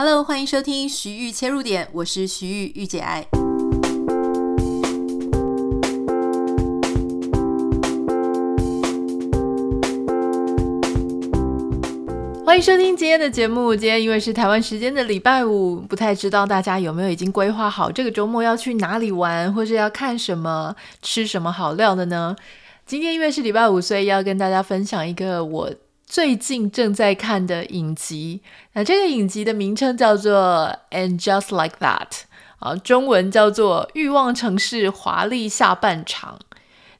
[0.00, 3.26] Hello，欢迎收听徐玉切入点，我是徐玉玉姐爱。
[12.46, 13.74] 欢迎收听今天的节目。
[13.74, 22.36] 今天因为是台湾时间的礼拜五，不太知道大家有没有已经规划好这个周末要去哪里玩，或是要看什么、吃什么好料的呢？
[22.86, 25.68] 今天因为是礼拜五，所以要跟大家分享一个我
[26.08, 28.40] 最近正在看的影集。
[28.72, 32.08] 那这个影集的名称叫做《And Just Like That》，
[32.58, 36.40] 啊，中文叫做《欲望城市华丽下半场》。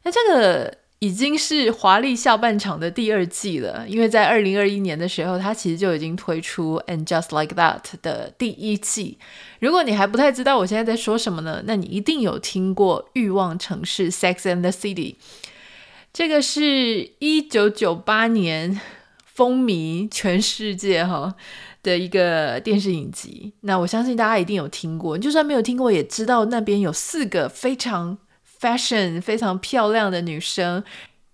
[0.02, 0.78] 那这个。
[1.00, 9.16] 已经是华丽下半场的第二季了，因为在二零二一年的时候，它其实就已经推出《And Just Like That》的第一季。
[9.60, 15.14] 如果你还不太知道我现在在说什么呢，那你一定有听过《欲望城市》（Sex and the City）。
[16.12, 18.80] 这个是一九九八年
[19.38, 21.32] 风靡全世界哈
[21.84, 23.52] 的一个电视影集。
[23.60, 28.18] 那我相信大家一定有听过，就算没有听过，也知道那边有四个非常。
[28.60, 30.82] Fashion 非常漂亮的女生，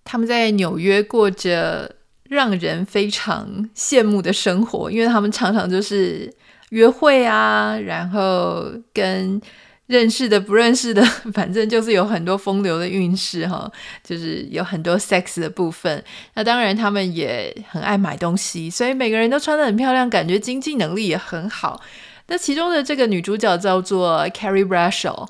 [0.03, 1.95] 她们在纽约过着
[2.29, 6.31] 让人非常羡慕的生活，因为她们常常就是
[6.69, 9.41] 约会啊，然后跟
[9.87, 13.71] 认识的、不认识的， 反正就是有很多风流的运势哈，
[14.03, 16.03] 就是有很多 sex 的部分。
[16.33, 21.81] 那当然，他们也很爱买东西，所以每个人都穿得很漂亮，感觉经济能力也很好。
[22.27, 25.27] 那其中的这个女主角叫做 Carrie Bradshaw。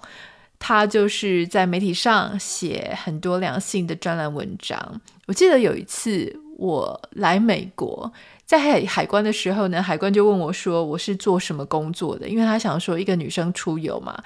[0.57, 5.01] 她就是在媒体上写很多两性的专栏文章。
[5.27, 8.11] 我记得有一次我来美国，
[8.45, 14.17] 在海海关的时候呢，海关就问我说我是做什么工作的，因为他想说一个女生出游嘛。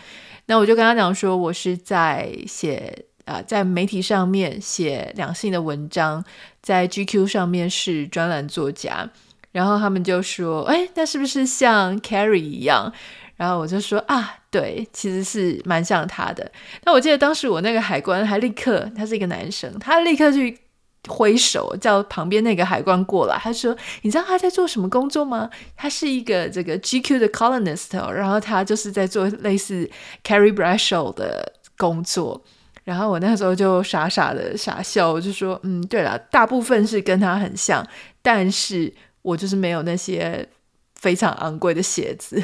[0.46, 6.26] 那我就跟他讲说我是在写啊、在媒体上面写两性的文章，
[6.64, 9.08] 在 GQ 上面是专栏作家。
[9.52, 12.92] 然后他们就说：“哎，那是不是像 Carrie 一样？”
[13.38, 16.52] 然后我就说啊，对，其实是蛮像他的。
[16.84, 20.58] 那我记得当时我那个海关还立刻，他是一个男生，他立刻去
[21.10, 23.38] 挥手叫旁边那个海关过来。
[23.38, 25.50] 他说：“你知道他在做什么工作吗？
[25.76, 29.90] 他是一个这个 GQ 的 columnist，然后他就是在做类似
[30.24, 32.42] Carrie Bradshaw 的工作。”
[32.86, 37.86] 然后我那时候就傻傻的傻笑，我就说：“嗯，对了，大部分是跟他很像，
[38.22, 40.48] 但是我就是没有那些
[40.96, 42.42] 非常昂贵的鞋子。”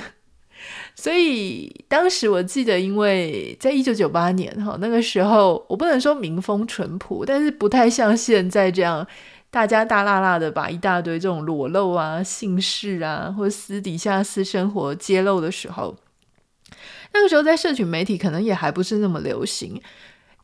[0.95, 9.05] 所以当时我记得，因为在一九九八年哈，那个时候我不能说民风淳朴，但是不太像现在这样，
[9.51, 15.95] 大家大剌剌的把一大堆这种裸露啊、姓氏啊，或私底下私生活揭露的时候，
[17.13, 19.81] 那个时候在社群媒体可能也还不是那么流行。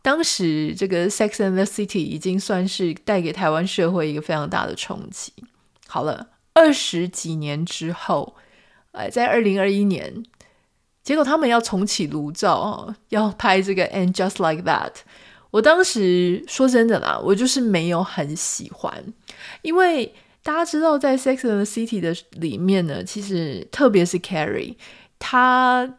[0.04, 5.32] 当时这个《Sex and the City》已经算是带给台湾社会一个非常大的冲击。
[5.88, 8.36] 好了，二十几年之后，
[8.92, 10.24] 哎，在二零二一年。
[11.04, 14.92] 结果他们要重启炉灶哦，要拍这个《And Just Like That》。
[15.50, 19.04] 我当时说真的啦，我就是没有很喜欢，
[19.64, 20.14] 因为
[20.44, 24.76] 大家知道，在《Sex and the City》的里面呢，其实特别是 Carrie，
[25.18, 25.92] 她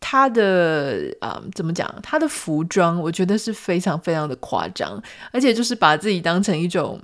[0.00, 1.94] 她的啊、怎么讲？
[2.02, 5.00] 她的服装我觉得是非常非常的夸张，
[5.30, 7.00] 而且就是把自己当成一种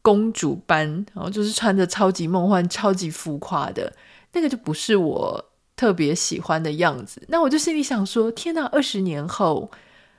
[0.00, 3.92] 公主般，然后就是穿着超级梦幻、超级浮夸的
[4.32, 5.46] 那个，就不是我。
[5.76, 9.70] 特别喜欢的样子，那我就心里想说：天哪，二十年后，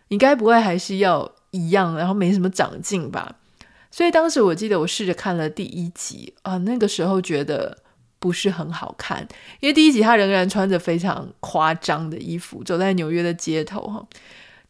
[0.08, 3.36] 你该不会还是要一样，然后没什么长进吧？
[3.92, 7.78] 所以当时我记得我试着看了第一集啊，那个时候觉得
[8.18, 9.28] 不是很好看，
[9.60, 14.04] 因为第一集他仍然穿着非常夸张的衣服，走在纽约的街头哈。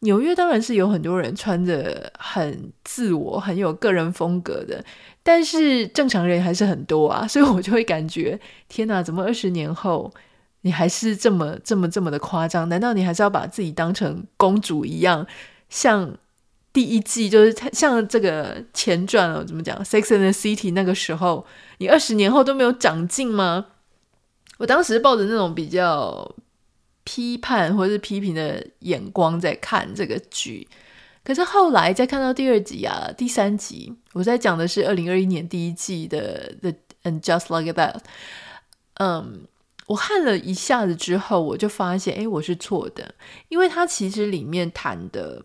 [0.02, 4.84] 纽约当然是有很多人穿着很自我、很有个人风格的，
[5.24, 10.12] 但是正常人还是很多啊， 所以我就会感觉：天哪，怎么二十年后？
[10.64, 12.70] 你还是这么这么这么的夸张？
[12.70, 15.26] 难道你还是要把自己当成公主一样？
[15.70, 16.16] 像
[16.72, 19.76] 第一季就是像这个前传哦，怎么讲？
[19.84, 21.46] 《Sex and the City》那个时候，
[21.80, 23.68] 你二十年后都没有长进吗？
[24.60, 26.36] 我当时抱着那种比较
[27.04, 30.68] 批判或是批评的眼光在看这个剧，
[31.24, 37.96] 可是后来再看到第二集啊、第三集，我在讲的是二零二一年第一季的《The And Just Like That》，
[38.96, 39.48] 嗯。
[39.88, 43.14] 我看了一下子之后，我就发现，哎，我是错的，
[43.50, 45.44] 因为他其实里面谈的，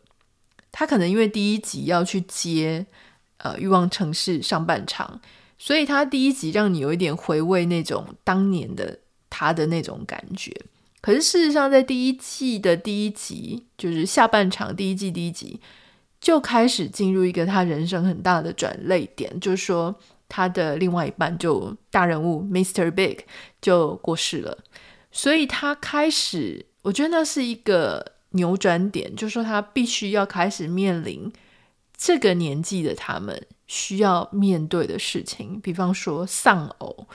[0.70, 2.86] 他可能因为第一集要去接
[3.38, 5.20] 呃欲望城市上半场，
[5.58, 10.54] 所以他第一集让你有一点回味那种当年的他的那种感觉。
[11.06, 15.60] 可是事实上，在第一季的第一集，就是下半场第一季第一集，
[16.20, 19.94] 就开始进入一个他人生很大的转捩点，就是说
[20.28, 22.90] 他的另外一半就大人物 Mr.
[22.90, 23.18] Big
[23.62, 24.58] 就过世了，
[25.12, 31.32] 所以他开始，我觉得那是一个扭转点，就是说他必须要开始面临
[31.96, 37.06] 这个年纪的他们需要面对的事情，比方说丧偶，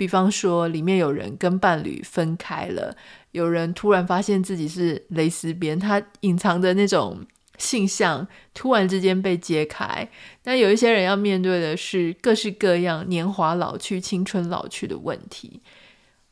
[0.00, 2.96] 比方说里面有人跟伴侣分开了，
[3.32, 7.26] 有人突然发现自己是蕾丝边，他隐藏的那种。
[7.58, 10.08] 性向突然之间被揭开，
[10.44, 15.60] 那有一些人要面对的是各式各样年华老去、青春老去的问题。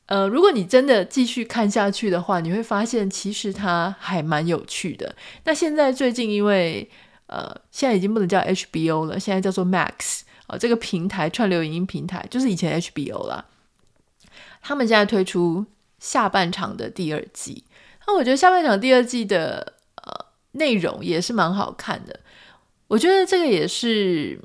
[0.07, 5.15] 呃，如果你真的继续看下去的话，你会发现其实它还蛮有趣的。
[5.45, 6.89] 那现在最近因为
[7.27, 13.45] 呃，现在已经不能叫 HBO 了，现在叫做 Max 啊，呃，这个平台串流影音平台就是以前 HBO 啦。
[14.69, 15.65] 他们现在推出
[15.99, 17.65] 下半场的第二季，
[18.07, 19.75] 那我觉得下半场第二季的
[20.05, 20.29] 呃。
[20.53, 22.21] 内容也是蛮好看的，
[22.89, 24.41] 我觉得这个也是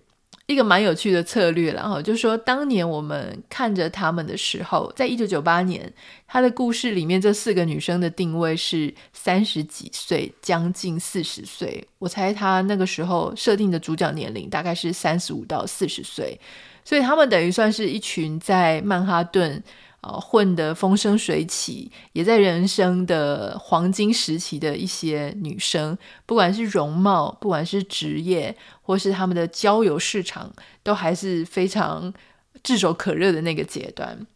[0.45, 1.71] 一个蛮有趣的策略。
[1.71, 5.91] 然后就是说，当年我们看着他们的时候，在一九九八年，
[6.27, 11.87] 他的故事里面这四个女生的定位是三十几岁，将近四十岁。
[11.99, 16.37] 我猜他那个时候设定的主角年龄大概是三十五到四十岁，
[16.83, 19.63] 所以他们等于算是一群在曼哈顿。
[20.03, 30.51] 呃，混得风生水起，也在人生的黄金时期的一些女生，不管是容貌，不管是职业，或是他们的交友市场，
[30.83, 32.13] 都还是非常
[32.61, 34.27] 炙手可热的那个阶段。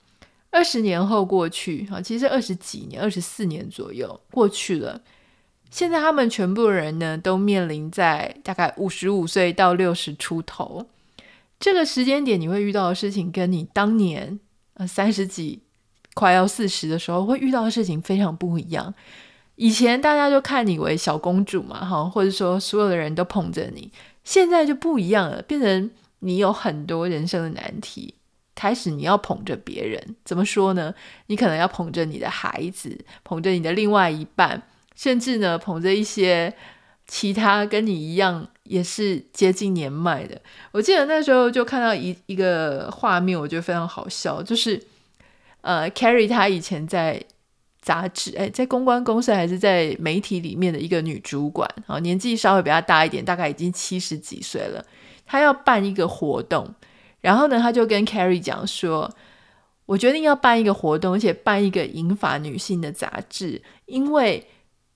[0.51, 5.01] 二十年后过去，啊，其实二十几年，二十四年左右过去了。
[5.69, 10.87] 现在他们全部人呢，都面临在大概五十五岁到六十出头
[11.59, 14.39] 这个时间点，你会遇到的事情，跟你当年。
[14.77, 15.59] 呃，三十几，
[16.13, 18.93] 快要四十的时候，会遇到的事情非常不一样。
[19.55, 23.91] 以前大家就看你为小公主嘛，哈，或者说所有的人都捧着你。
[24.23, 25.89] 现在就不一样了，变成
[26.19, 28.13] 你有很多人生的难题，
[28.53, 30.15] 开始你要捧着别人。
[30.23, 30.93] 怎么说呢？
[31.25, 34.61] 你可能要捧着你的孩子，捧着你的另外一半，
[34.95, 36.53] 甚至呢，捧着一些
[37.07, 38.47] 其他跟你一样。
[38.69, 40.37] 也是接近年迈的。
[40.73, 44.83] 我记得那时候就看到一一个画面，我觉得非常好笑，就是
[45.61, 47.23] 呃，Carrie 她以前在
[47.79, 54.83] 杂志，哎，在公关公司还是在媒体里面的一个女主管，啊，年纪稍微比她大一点，大概已经七十几岁了。
[55.25, 56.75] 她要办一个活动，
[57.21, 59.09] 然后呢，她就跟 Carrie 讲说
[59.87, 64.45] ：“我决定要办一个活动，而且办一个银发女性的杂志，因为。”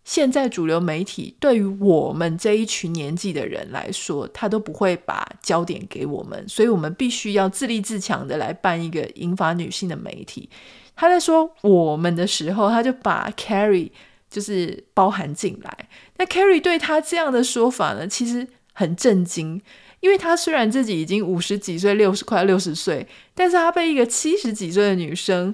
[0.04, 10.50] 现在主流媒体对于我们这一群年纪的人来说，他都不会把焦点给我们，所以我们必须要自立自强的来办一个银发女性的媒体。
[10.96, 13.92] 他在说我们的时候，他就把 Carrie
[14.28, 15.88] 就是包含进来。
[16.18, 19.62] 那 Carrie 对他这样的说法呢，其实很震惊，
[20.00, 25.54] 因为他虽然自己已经五十几岁、六十快六十岁，但是他被一个七十几岁的女生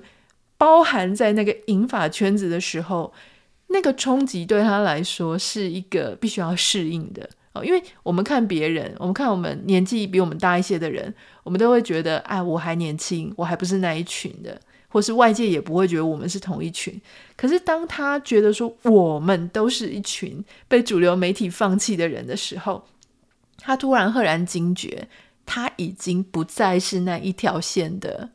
[0.58, 3.14] 包含在那个银发圈子的时候。
[3.68, 17.00] 那个冲击对他来说是一个必须要适应的哦，因为我们看别人，我们看我们年纪比我们大一些的人，我们都会觉得，哎，我还年轻，我还不是那一群的，或是外界也不会觉得我们是同一群。
[17.36, 22.86] 可是当他觉得说我们都是一群被主流媒体放弃的人的时候，
[23.58, 25.08] 他突然赫然惊觉，
[25.46, 28.30] 他已经不再是那一条线的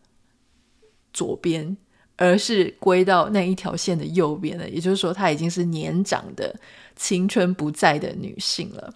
[1.12, 1.76] 左边。
[2.16, 6.54] 而是归到那一条线的右边了，也就是说，她已经是年长的、
[6.94, 8.94] 青春不在的女性了。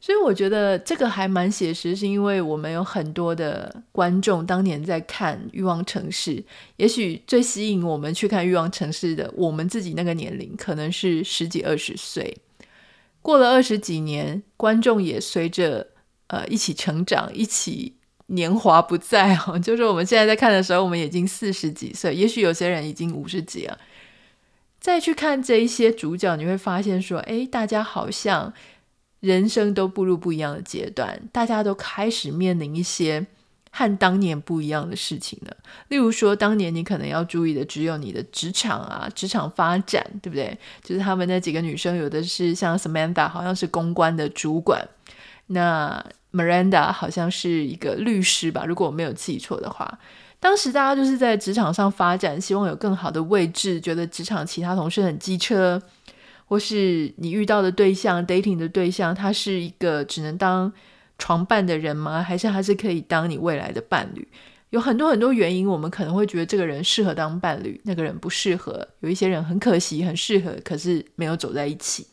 [0.00, 6.36] 所以我觉得这个还蛮写实，是因为我们有很多的观众当年在看《欲望城市》，
[6.76, 12.36] 也许最吸引我们去看《欲望城市》的，我们自己那个年龄可能是十几二十岁。
[13.20, 15.88] 过了二十几年，观众也随着
[16.28, 17.97] 呃一起成长，一起。
[18.28, 23.78] 年华不在哦， 就是我们现在在看的时候，我们已经四十几岁，也许有些人已经五十几了。
[24.80, 28.52] 再去看这一些主角，你会发现说，诶，大家好像
[29.20, 33.26] 人生都步入不一样的阶段，大家都开始面临一些
[33.70, 35.56] 和当年不一样的事情了。
[35.88, 40.56] 例如说，当年你可能要注意的只有你的职场啊，职场发展，对不对？
[40.82, 44.86] 就是他们那几个女生，有的是像 Samantha，好像是公关的主管，
[45.46, 46.04] 那。
[46.38, 49.98] Miranda 好像是一个律师吧，如果我没有记错的话。
[50.40, 55.82] 当时大家就是在职场上发展，希望有更好的位置，觉得职场其他同事很机车，
[56.44, 60.72] 或是你遇到的对象 dating 的对象，他是一个只能当
[61.18, 62.22] 床伴的人吗？
[62.22, 64.28] 还是他是可以当你未来的伴侣？
[64.70, 68.86] 有很多很多原因，我们可能会觉得这个人适合当伴侣，那个人不适合。
[69.00, 72.06] 有一些人很可惜，很适合，可是没有走在一起。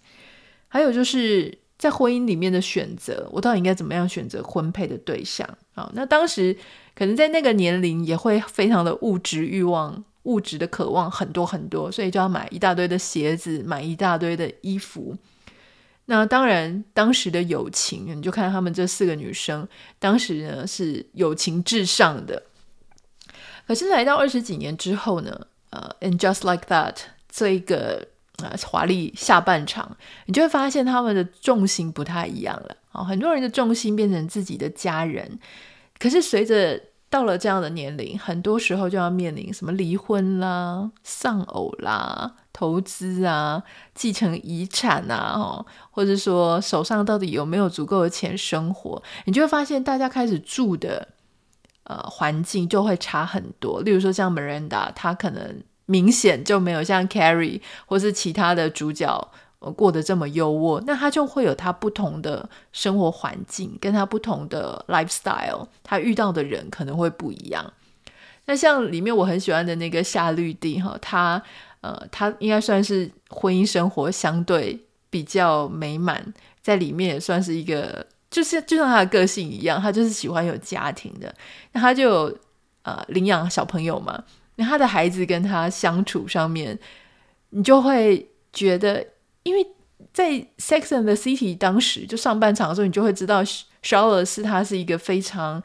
[0.67, 1.59] 还有就是。
[1.77, 5.47] 在婚姻里面的选择，我到底应该怎么样选择婚配的对象？
[5.73, 6.55] 好，那当时
[6.95, 15.17] 可能在那个年龄也会非常的物质欲望、物质的渴望很多很多，所以就要买一大堆的鞋子，买一大堆的衣服。
[16.05, 19.67] 那当然，当时的友情，你就看他们这四个女生，
[19.99, 22.43] 当时呢是友情至上的。
[23.67, 28.07] 可是来到二十几年之后呢，呃，And Just Like That 这一个
[28.43, 33.03] 啊、呃、华丽下半场，你就会发现他们的重心不太一样了啊、哦。
[33.03, 35.39] 很多人的重心变成自己的家人，
[35.99, 42.35] 可是随着到了这样的年龄，很多时候就要面临什么离婚啦、丧偶啦。
[42.57, 43.61] 投资啊，
[43.93, 51.05] 继承遗产啊，哦，或者说手上到底有没有足够的钱生活，你就会发现大家开始住的
[51.83, 53.81] 呃环境就会差很多。
[53.81, 59.31] 例如说像 Miranda，她可能明显就没有像 Carrie 或是其他的主角，
[59.75, 67.73] 过得这么优渥，那他就会有他不同的生活环境，跟他不同的 lifestyle，他遇到的人可能会不一样。
[68.45, 71.41] 那像里面我很喜欢的那个夏绿蒂哈，他。
[71.81, 81.31] 呃，他应该算是婚姻生活相对比较美满，在里面也算是一个，就是就像他的个性一样，他就是喜欢有家庭的。
[81.73, 82.35] 那他就
[82.81, 84.23] 呃领养小朋友嘛，
[84.55, 86.77] 那他的孩子跟他相处上面，
[87.49, 89.05] 你就会觉得，
[89.43, 89.65] 因为
[90.13, 93.43] 在《Sex and the City》当时就上半场的时候，你就会知道
[93.83, 95.61] sharla 是他是一个非常。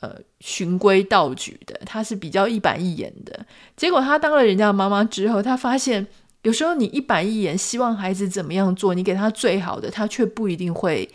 [0.00, 3.46] 呃，循规蹈矩的，他是比较一板一眼的。
[3.74, 6.06] 结果他当了人家的妈妈之后，他发现
[6.42, 11.08] 有时候你一板一眼，希望孩子怎么样做，你给他最好的，他却不一定会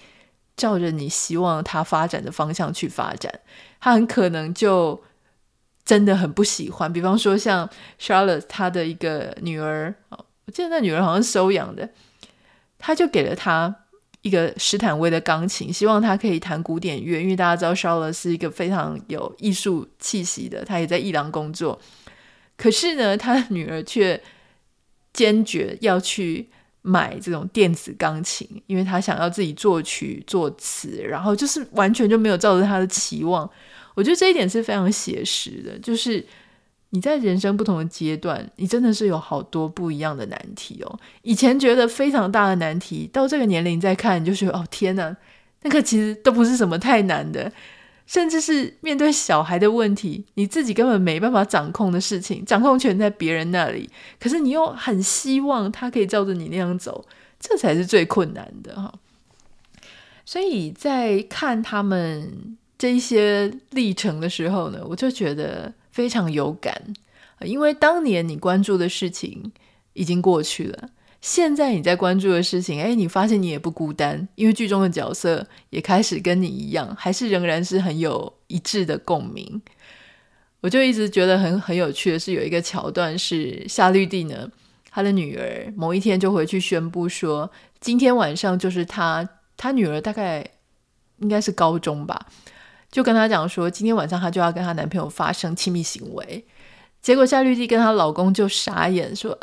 [0.58, 3.32] 照着你希望他发展的方向去发展。
[3.80, 5.00] 他很可能就
[5.90, 6.92] 真的很不喜欢。
[6.94, 7.68] 比方说像
[8.00, 9.96] Charlotte 他的一个女儿，
[10.46, 11.90] 我记得那女儿好像收养的，
[12.78, 13.76] 他就给了他。
[14.22, 21.80] 一个史坦威的钢琴，希望他可以弹古典乐，因为大家知道 Charlotte 是一个非常有艺术气息的，他也在艺廊工作。
[22.58, 24.22] 可是呢，他的女儿却
[25.14, 26.50] 坚决要去
[26.82, 33.50] 买这种电子钢琴，因为他想要自己作曲作词，然后就是完全就没有照着他的期望。
[34.00, 36.26] 我觉得这一点是非常写实的，就是。
[36.92, 41.00] 你在人生不同的阶段，你真的是有好多不一样的难题哦。
[41.22, 45.16] 以前觉得非常大的难题，到这个年龄再看，你就觉得哦天哪，
[45.62, 47.52] 那个其实都不是什么太难的，
[48.08, 53.88] 甚至是面对小孩的问题，你自己根本没办法掌控的事情，掌控权在别人那里，
[54.20, 57.06] 可是你又很希望他可以照着你那样走，
[57.40, 58.92] 这才是最困难的哈。
[60.26, 65.72] 所以在看他们这一些历程的时候呢，我就觉得。
[65.92, 66.94] 非常有感，
[67.42, 69.52] 因为当年你关注的事情
[69.94, 79.62] 已经过去了，现在你在关注的事情，哎，你发现你也不孤单，因为剧中的角色也开始跟你一样，还是仍然是很有一致的共鸣。
[80.62, 84.50] 我就一直觉得很很有趣的是，有一个桥段是夏绿蒂呢，
[84.90, 90.48] 他的女儿某一天就回去宣布说，今天晚上就是他，他女儿大概
[91.18, 92.28] 应该是高中吧。
[92.92, 96.44] 就跟他讲说，今天晚上她就要跟她男朋友发生亲密行为，
[97.02, 99.38] 结果夏绿蒂跟她老公就傻眼说，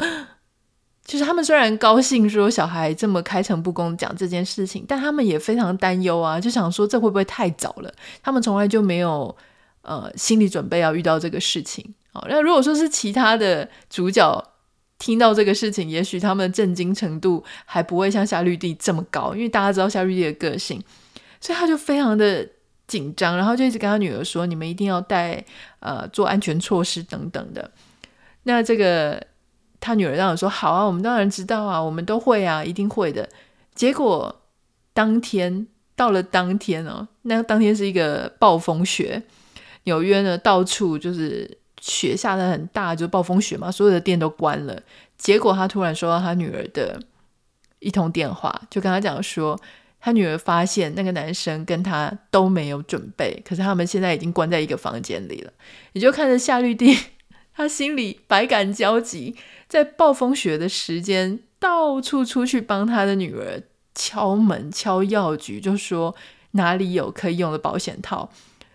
[1.07, 7.95] 就是他们虽然高兴说小孩这么开诚布公讲这件事情，但他们也非常担忧啊，就想说这会不会太早了？
[8.21, 9.37] 他们从来就没有
[9.83, 11.95] 呃心理准备要遇到这个事情。
[12.13, 14.45] 好，那如果说是其他的主角
[14.99, 20.83] 听到这个事情，也许他们震惊程度还不会像夏绿蒂这么高，因为大家知道夏绿蒂的个性，
[21.41, 22.49] 所以他就非常的。
[22.87, 25.45] 紧张，然后就一直跟他女儿说：“你们一定要带
[25.81, 27.69] 呃做安全措施等等的。”
[28.45, 29.21] 那这个
[29.81, 33.29] 他女儿当然说：“好啊，我们当然知道啊，我们都会啊，一定会的。”
[33.75, 34.43] 结果
[34.93, 35.67] 当天
[35.97, 39.21] 到了当天哦，那当天是一个暴风雪，
[39.83, 44.81] 纽约呢到处就是雪下得很大，就暴风雪嘛，所有的店都关了。
[45.19, 47.01] 结果他突然收到他女儿的
[47.81, 49.61] 一通电话，就跟他讲说。
[50.07, 55.53] 他女儿发现那个男生跟他都没有准备，可是他们现在已经关在一个房间里了。
[55.95, 56.97] 你就看着夏绿蒂，
[57.53, 59.35] 他心里百感交集，
[59.67, 63.61] 在暴风雪的时间到处出去帮他的女儿
[63.97, 66.15] 敲门、敲药局，就说
[66.53, 68.31] 哪里有可以用的保险套，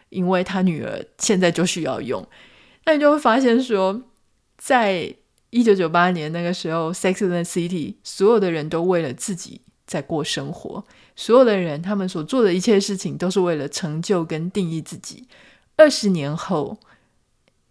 [0.10, 2.28] 因为他女儿现在就需要用。
[2.84, 4.02] 那你就会发现说，
[4.58, 5.16] 在
[5.52, 7.70] 一九九八年那个时候，《Sex and the City》
[8.04, 9.62] 所有的人都为了自己
[9.92, 10.82] 在过生活。
[11.18, 15.28] 所有的人，他们所做的一切事情，都是为了成就跟定义自己。
[15.76, 16.78] 二十年后，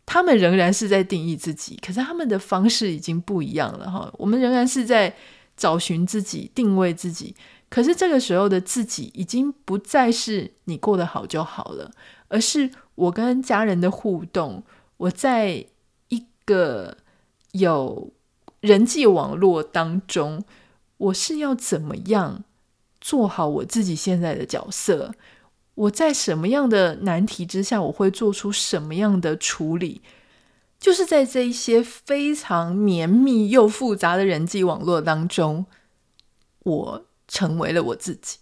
[0.04, 4.12] 他们仍然是在定义自己，可是他们的方式已经不一样了哈。
[4.18, 5.16] 我们仍然是在
[5.56, 7.34] 找寻自己、定位自己，
[7.70, 11.90] 可是这个时候的自己，已经不再是你过得好就好了，
[12.28, 14.62] 而是我跟家人的互动，
[14.98, 15.64] 我在
[16.08, 16.98] 一个
[17.52, 18.12] 有
[18.60, 20.44] 人际网络当中，
[21.00, 22.44] 我是要怎么样
[23.00, 25.14] 做好我自己现在的角色？
[25.74, 30.02] 我在什么样的难题之下，我会做出什么样的处理？
[30.78, 35.64] 就是在这一些非常绵密又复杂的人际网络当中，
[36.64, 38.38] 我成为了我自己。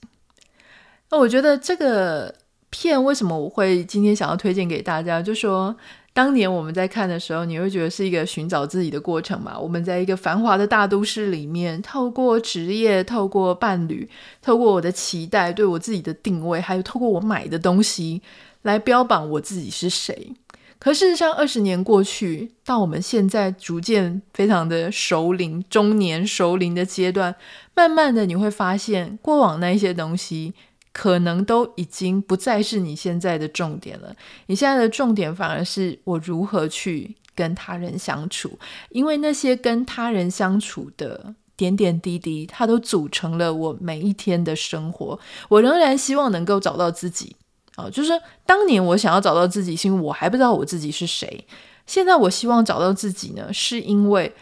[1.11, 2.35] 那我觉得这个
[2.71, 5.23] 片为什么我会今天想要推荐给大家？
[5.23, 5.77] 就说
[6.19, 9.57] 当年我们在看的时候，你会觉得是一个寻找自己的过程嘛？
[9.57, 14.11] 我们在一个繁华的大都市里面，透过职业，透过伴侣，
[14.43, 18.21] 透过我的期待，对我自己的定位，还有透过我买的东西
[18.63, 20.33] 来标榜我自己是谁。
[20.81, 27.33] 可事实上，二十年过去，到我们现在逐渐非常的熟龄、中年熟龄的阶段，
[27.77, 30.53] 慢慢的你会发现，过往那一些东西，
[30.99, 34.13] 可能都已经不再是你现在的重点了。
[34.47, 38.59] 你现在的重点反而是我如何去跟他人相处，
[38.91, 45.17] 因为那些跟他人相处的点点滴滴，它都组成了我每一天的生活。
[45.49, 47.37] 我仍然希望能够找到自己。
[47.77, 51.47] 啊，就是当年我想要找到自己，是因为我还不知道我自己是谁。
[51.87, 54.35] 现在我希望找到自己呢，是因为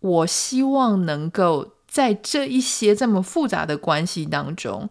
[0.00, 4.90] 我希望能够在这一些这么复杂的关系当中，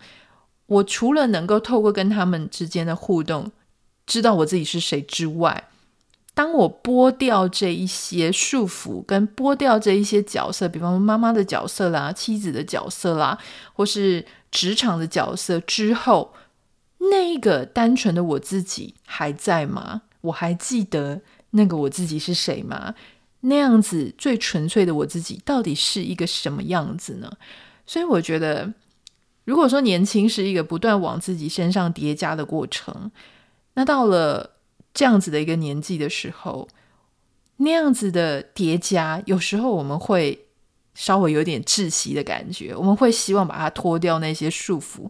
[0.68, 3.52] 我除了能够透过跟他们之间的互动，
[4.06, 5.70] 知道我自己是谁之外，
[6.34, 13.38] 当我剥掉这一些束缚，跟剥掉这一些角色，比方说妈妈的角色啦、妻子的角色啦，
[13.74, 16.34] 或是职场的角色之后。
[17.12, 20.02] 那一个单纯的我自己还在吗？
[20.22, 22.96] 我还记得那个我自己是谁吗？
[23.42, 27.32] 那样子最纯粹的我自己到底是一个什么样子呢？
[27.86, 28.74] 所以我觉得，
[29.46, 33.10] 如果说年轻是一个不断往自己身上叠加的过程，
[33.76, 34.58] 那到了
[34.94, 36.68] 这样子的一个年纪的时候，
[37.58, 40.48] 那样子的叠加，有时候我们会
[40.94, 45.10] 稍微有点窒息的感觉，我们会希望把它脱掉那些束缚。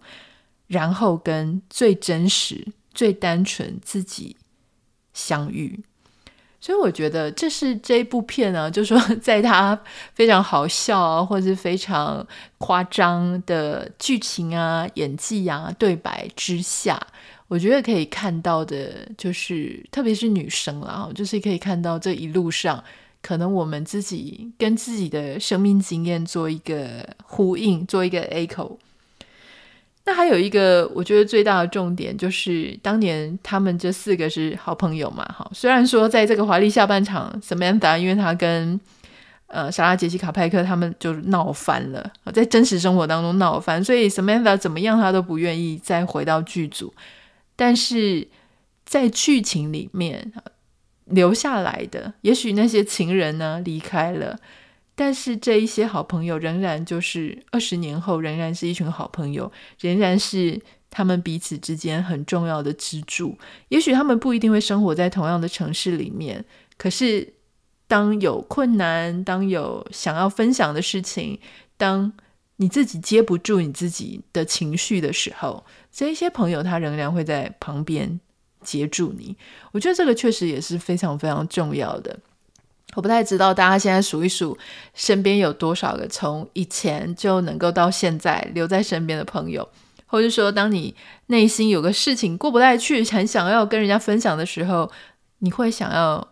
[0.67, 4.35] 然后跟最真实、最单纯自己
[5.13, 5.79] 相遇，
[6.65, 9.79] 所以我觉得这是这一部片呢，就是说 在它
[10.15, 12.25] 非常好笑啊，或者是非常
[12.57, 16.99] 夸张的剧情啊、演技啊、对白之下，
[17.47, 22.83] 我觉得可以看到的，就是特别是女生啦，就是可以看到这一路上，
[23.21, 28.75] 可能我们自己跟自己的生命经验做一个呼应，做一个 echo。
[30.07, 35.49] 那还有一个，我觉得最大的重点就是，当年他们这四个是好朋友嘛，哈。
[35.51, 38.79] 虽然说在这个华丽下半场，Samantha 因为他跟
[39.47, 46.93] 呃莎拉杰西卡派克他们就闹翻了，在真实生活当中闹翻，所以 Samantha 怎么样他都不愿意再回到剧组，
[47.55, 48.27] 但是
[48.85, 50.31] 在剧情里面
[51.05, 54.37] 留下来的，也许那些情人呢离开了。
[54.95, 63.37] 但是这一些好朋友仍然就是二十年后仍然是一群好朋友，仍然是他们彼此之间很重要的支柱。
[63.67, 66.45] 也许他们不一定会生活在同样的城市里面，
[66.77, 67.33] 可是
[67.87, 71.39] 当有困难，当有想要分享的事情，
[71.75, 72.13] 当
[72.55, 78.17] 你自己接不住你自己的情绪的时候，这一些朋友他仍然会在旁边
[78.61, 79.35] 接住你。
[79.73, 82.17] 我觉得这个确实也是非常非常重要的。
[82.95, 84.57] 我不太知道大家现在数一数，
[84.93, 89.67] 身边有多少个从以前就能够到现在留在身边的朋友，
[90.05, 90.95] 或者说，当你
[91.27, 94.89] 内心有个事情过不太去，很想要跟人家分享的时候，
[95.39, 96.25] 你会想要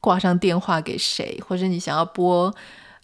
[0.00, 2.54] 挂上电话给谁，或者你想要拨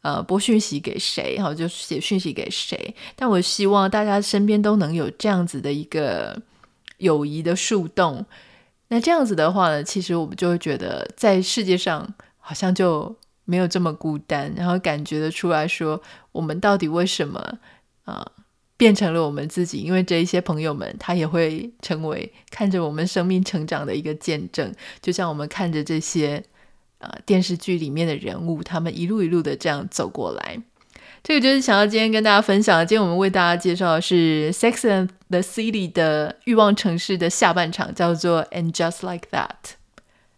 [0.03, 2.95] 呃拨讯息给谁，然后就写讯息给谁。
[3.17, 6.41] 但我希望大家身边都能有这样子的一个
[6.99, 8.25] 友谊的树洞。
[8.89, 12.15] 那这样子的话呢，其实我们就会觉得在世界上。
[12.41, 17.39] 好像就没有这么孤单，然后感觉得出来说，我们到底为什么
[18.05, 18.33] 啊、呃、
[18.77, 19.79] 变成了我们自己？
[19.79, 26.43] 因为这一些朋友们，他也会成为看着我们生命成长的一个见证，就像我们看着这些
[26.99, 30.63] 啊、呃、电视剧里面的人物，他们一路一路的这样走过来。
[31.23, 32.87] 这个就是想要今天跟大家分享的。
[32.87, 39.49] 今天我们为大家介绍的是《Sex and the City》的欲望城市的下半场，叫做《And Just Like That》。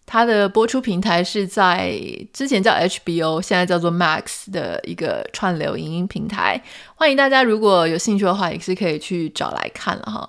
[0.05, 1.99] 它的播出平台是在
[2.33, 6.61] 之前叫 HBO，现在叫做 Max 的一个串流影音平台。
[6.95, 10.29] 欢迎大家如果有兴趣的话，也是可以去找来看了哈。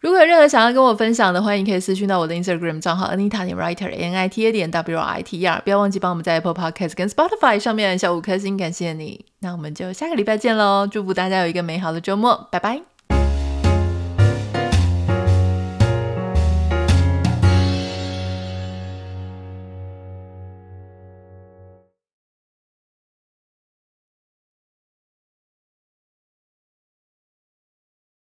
[0.00, 5.46] 如果有任何想要跟我分享的，欢迎可以私讯到我的 Instagram 账号 Anita 点 Writer，N I T A 点 W R I T E
[5.46, 5.60] R。
[5.64, 9.24] 不要忘记帮我们在 Apple Podcast 跟 Spotify 上面小五颗星，感谢你。
[9.40, 10.86] 那我们就下个礼拜见喽！
[10.86, 12.95] 祝福大家有一个美好的周末，拜拜。